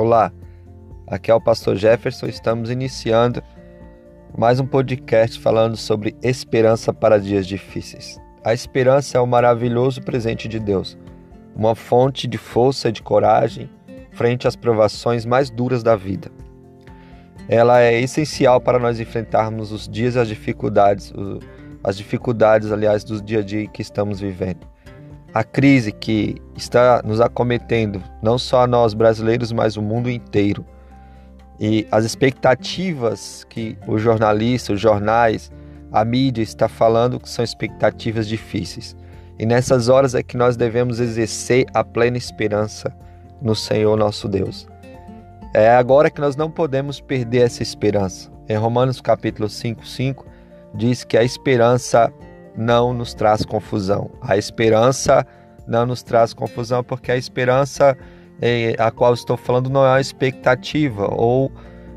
[0.00, 0.32] Olá,
[1.06, 2.24] aqui é o Pastor Jefferson.
[2.24, 3.42] Estamos iniciando
[4.34, 8.18] mais um podcast falando sobre esperança para dias difíceis.
[8.42, 10.96] A esperança é o maravilhoso presente de Deus,
[11.54, 13.68] uma fonte de força e de coragem
[14.12, 16.32] frente às provações mais duras da vida.
[17.46, 21.12] Ela é essencial para nós enfrentarmos os dias e as dificuldades,
[21.84, 24.66] as dificuldades, aliás, do dia a dia que estamos vivendo
[25.32, 30.64] a crise que está nos acometendo, não só nós brasileiros, mas o mundo inteiro.
[31.58, 35.52] E as expectativas que os jornalistas, os jornais,
[35.92, 38.96] a mídia está falando que são expectativas difíceis.
[39.38, 42.94] E nessas horas é que nós devemos exercer a plena esperança
[43.40, 44.68] no Senhor nosso Deus.
[45.54, 48.30] É agora que nós não podemos perder essa esperança.
[48.48, 50.26] Em Romanos capítulo 5, 5,
[50.74, 52.12] diz que a esperança
[52.56, 54.10] não nos traz confusão.
[54.20, 55.26] A esperança
[55.66, 57.96] não nos traz confusão, porque a esperança
[58.40, 61.52] é, a qual estou falando não é uma expectativa ou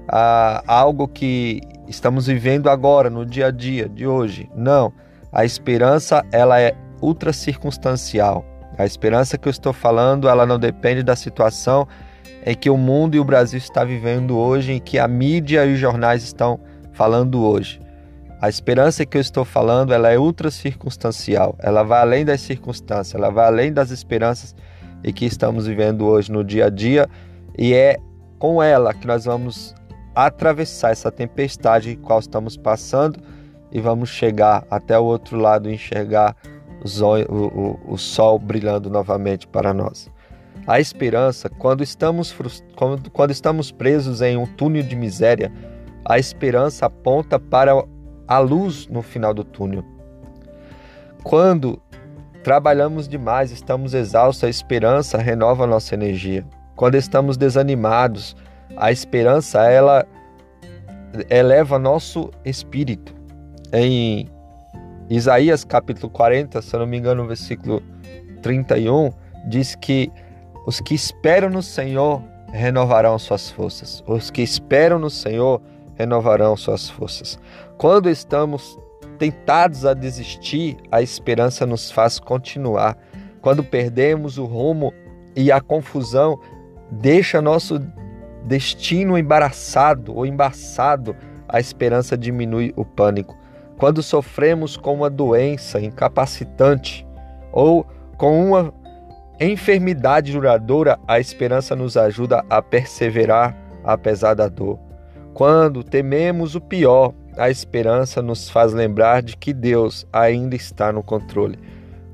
[0.08, 4.50] a, algo que estamos vivendo agora, no dia a dia de hoje.
[4.56, 4.94] Não.
[5.32, 8.46] A esperança ela é ultra circunstancial.
[8.78, 11.88] A esperança que eu estou falando, ela não depende da situação
[12.46, 15.74] em que o mundo e o Brasil está vivendo hoje, em que a mídia e
[15.74, 16.60] os jornais estão
[16.92, 17.80] falando hoje.
[18.44, 21.56] A esperança que eu estou falando, ela é ultra circunstancial.
[21.60, 24.54] Ela vai além das circunstâncias, ela vai além das esperanças
[25.02, 27.10] e que estamos vivendo hoje no dia a dia,
[27.58, 27.96] e é
[28.38, 29.74] com ela que nós vamos
[30.14, 33.18] atravessar essa tempestade qual estamos passando
[33.72, 36.36] e vamos chegar até o outro lado e enxergar
[36.84, 40.12] o, o, o sol brilhando novamente para nós.
[40.68, 42.36] A esperança, quando estamos,
[42.76, 45.50] quando, quando estamos presos em um túnel de miséria,
[46.04, 47.74] a esperança aponta para
[48.28, 49.84] a luz no final do túnel.
[51.24, 51.82] Quando
[52.44, 56.46] trabalhamos demais, estamos exaustos, a esperança renova a nossa energia.
[56.76, 58.36] Quando estamos desanimados,
[58.76, 60.06] a esperança ela
[61.30, 63.14] eleva nosso espírito.
[63.72, 64.28] Em
[65.10, 67.82] Isaías capítulo 40, se eu não me engano, no versículo
[68.42, 69.12] 31,
[69.48, 70.12] diz que
[70.66, 74.04] os que esperam no Senhor renovarão suas forças.
[74.08, 75.62] Os que esperam no Senhor
[75.96, 77.40] renovarão suas forças.
[77.78, 78.78] Quando estamos
[79.18, 82.98] tentados a desistir, a esperança nos faz continuar.
[83.42, 84.94] Quando perdemos o rumo
[85.36, 86.40] e a confusão
[86.92, 87.80] deixa nosso
[88.46, 91.16] destino embaraçado ou embaçado,
[91.48, 93.38] a esperança diminui o pânico.
[93.78, 97.06] Quando sofremos com uma doença incapacitante
[97.52, 97.86] ou
[98.18, 98.74] com uma
[99.40, 104.80] enfermidade duradoura, a esperança nos ajuda a perseverar apesar da dor.
[105.34, 111.02] Quando tememos o pior, a esperança nos faz lembrar de que Deus ainda está no
[111.02, 111.58] controle.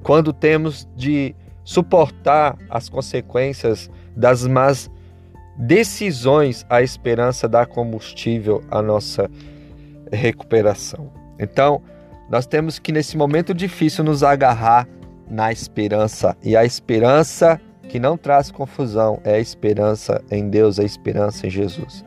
[0.01, 4.89] Quando temos de suportar as consequências das más
[5.57, 9.29] decisões, a esperança dá combustível à nossa
[10.11, 11.11] recuperação.
[11.37, 11.81] Então,
[12.29, 14.87] nós temos que nesse momento difícil nos agarrar
[15.29, 17.59] na esperança e a esperança
[17.89, 22.05] que não traz confusão é a esperança em Deus, é a esperança em Jesus.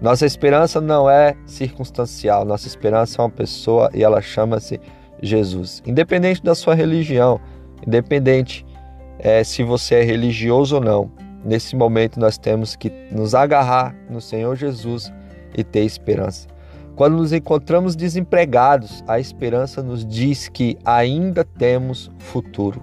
[0.00, 4.78] Nossa esperança não é circunstancial, nossa esperança é uma pessoa e ela chama-se
[5.22, 5.82] Jesus.
[5.86, 7.40] Independente da sua religião,
[7.86, 8.64] independente
[9.18, 11.10] é, se você é religioso ou não,
[11.44, 15.10] nesse momento nós temos que nos agarrar no Senhor Jesus
[15.56, 16.46] e ter esperança.
[16.94, 22.82] Quando nos encontramos desempregados, a esperança nos diz que ainda temos futuro.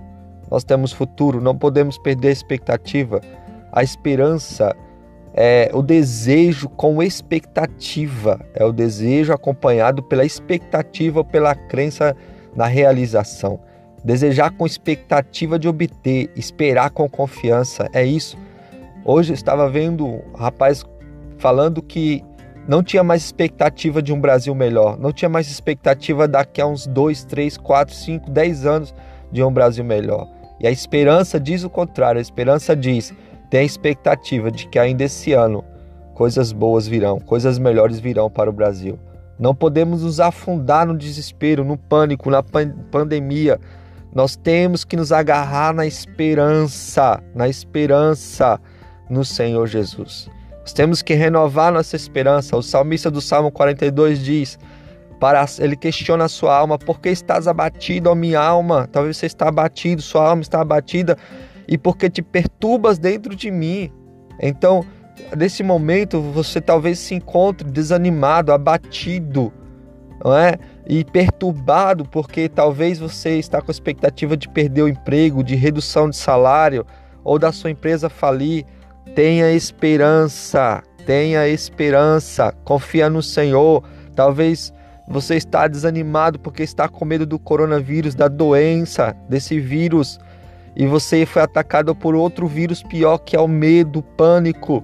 [0.49, 3.21] Nós temos futuro, não podemos perder a expectativa.
[3.71, 4.75] A esperança
[5.33, 12.15] é o desejo com expectativa, é o desejo acompanhado pela expectativa ou pela crença
[12.55, 13.59] na realização.
[14.03, 18.37] Desejar com expectativa de obter, esperar com confiança, é isso.
[19.03, 20.85] Hoje eu estava vendo um rapaz
[21.37, 22.23] falando que
[22.67, 26.85] não tinha mais expectativa de um Brasil melhor, não tinha mais expectativa daqui a uns
[26.85, 28.95] 2, 3, 4, 5, 10 anos
[29.31, 30.27] de um Brasil melhor.
[30.59, 33.13] E a esperança diz o contrário, a esperança diz:
[33.53, 35.63] tem a expectativa de que ainda esse ano
[36.15, 38.97] coisas boas virão, coisas melhores virão para o Brasil.
[39.37, 43.59] Não podemos nos afundar no desespero, no pânico, na pan pandemia.
[44.11, 48.59] Nós temos que nos agarrar na esperança, na esperança
[49.07, 50.27] no Senhor Jesus.
[50.61, 52.57] Nós temos que renovar nossa esperança.
[52.57, 54.57] O salmista do Salmo 42 diz:
[55.19, 58.89] para ele questiona a sua alma, por que estás abatido, ó minha alma?
[58.91, 61.15] Talvez você está abatido, sua alma está abatida
[61.67, 63.91] e porque te perturbas dentro de mim.
[64.39, 64.85] Então,
[65.35, 69.51] nesse momento, você talvez se encontre desanimado, abatido,
[70.23, 70.57] não é?
[70.87, 76.09] E perturbado porque talvez você está com a expectativa de perder o emprego, de redução
[76.09, 76.85] de salário
[77.23, 78.65] ou da sua empresa falir.
[79.15, 83.83] Tenha esperança, tenha esperança, confia no Senhor.
[84.15, 84.73] Talvez
[85.07, 90.19] você está desanimado porque está com medo do coronavírus, da doença, desse vírus,
[90.75, 94.83] e você foi atacado por outro vírus pior que é o medo, o pânico.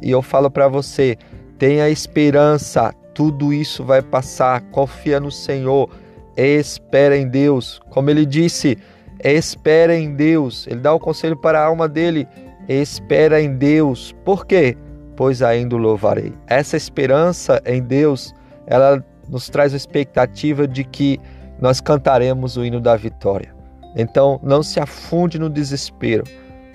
[0.00, 1.16] E eu falo para você,
[1.58, 4.60] tenha esperança, tudo isso vai passar.
[4.70, 5.90] Confia no Senhor,
[6.36, 7.80] espera em Deus.
[7.90, 8.78] Como ele disse,
[9.22, 10.66] espera em Deus.
[10.66, 12.28] Ele dá o conselho para a alma dele,
[12.68, 14.14] espera em Deus.
[14.24, 14.76] Por quê?
[15.16, 16.32] Pois ainda o louvarei.
[16.46, 18.34] Essa esperança em Deus,
[18.66, 21.18] ela nos traz a expectativa de que
[21.60, 23.54] nós cantaremos o hino da vitória.
[23.96, 26.24] Então, não se afunde no desespero.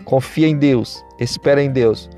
[0.06, 2.10] Confia em Deus, espera em Deus.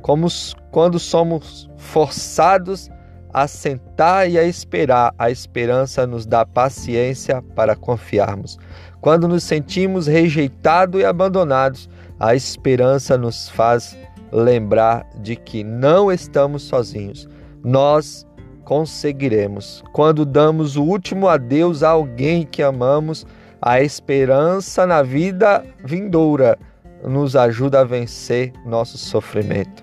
[0.00, 0.28] Como
[0.70, 2.90] quando somos forçados
[3.32, 8.58] a sentar e a esperar, a esperança nos dá paciência para confiarmos.
[9.00, 13.96] Quando nos sentimos rejeitados e abandonados, a esperança nos faz
[14.32, 17.28] lembrar de que não estamos sozinhos.
[17.62, 18.26] Nós
[18.64, 19.82] conseguiremos.
[19.92, 23.26] Quando damos o último adeus a alguém que amamos,
[23.66, 26.58] a esperança na vida vindoura
[27.02, 29.82] nos ajuda a vencer nosso sofrimento.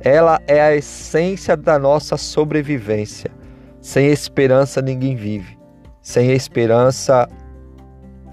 [0.00, 3.30] Ela é a essência da nossa sobrevivência.
[3.78, 5.58] Sem esperança ninguém vive.
[6.00, 7.28] Sem esperança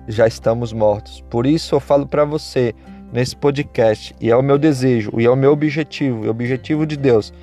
[0.07, 1.19] já estamos mortos.
[1.29, 2.73] Por isso eu falo para você
[3.11, 6.85] nesse podcast, e é o meu desejo, e é o meu objetivo, e o objetivo
[6.85, 7.33] de Deus,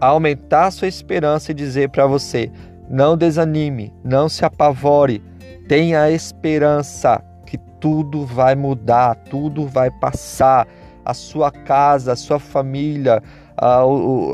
[0.00, 2.50] aumentar sua esperança e dizer para você:
[2.88, 5.22] não desanime, não se apavore,
[5.70, 10.66] tenha a esperança que tudo vai mudar, tudo vai passar
[11.04, 13.22] a sua casa, a sua família,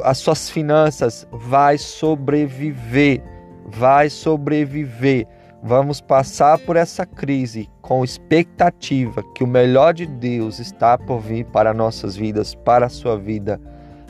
[0.02, 3.22] as suas finanças vai sobreviver,
[3.66, 5.26] vai sobreviver.
[5.62, 11.44] Vamos passar por essa crise com expectativa que o melhor de Deus está por vir
[11.44, 13.60] para nossas vidas, para a sua vida,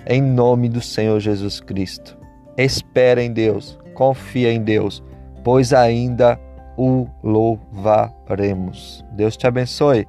[0.06, 2.16] em nome do Senhor Jesus Cristo.
[2.56, 5.02] Espera em Deus, confia em Deus,
[5.42, 6.45] pois ainda
[6.76, 9.04] o louvaremos.
[9.12, 10.06] Deus te abençoe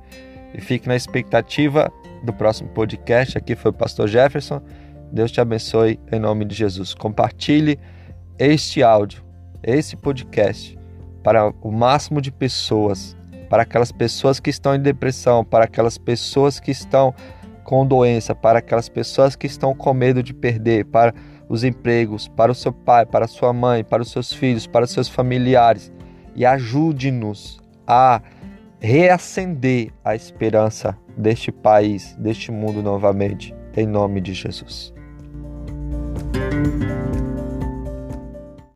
[0.54, 1.92] e fique na expectativa
[2.24, 3.38] do próximo podcast.
[3.38, 4.62] Aqui foi o pastor Jefferson.
[5.12, 6.94] Deus te abençoe em nome de Jesus.
[6.94, 7.80] Compartilhe
[8.38, 9.24] este áudio,
[9.64, 10.78] esse podcast
[11.24, 13.18] para o máximo de pessoas,
[13.50, 17.13] para aquelas pessoas que estão em depressão, para aquelas pessoas que estão
[17.66, 21.13] com doença, para aquelas pessoas que estão com medo de perder, para
[21.50, 24.86] os empregos, para o seu pai, para a sua mãe, para os seus filhos, para
[24.86, 25.92] os seus familiares.
[26.38, 28.22] E ajude-nos a
[28.80, 34.94] reacender a esperança deste país, deste mundo novamente, em nome de Jesus.